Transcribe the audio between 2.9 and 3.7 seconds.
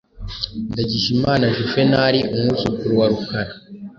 wa Rukara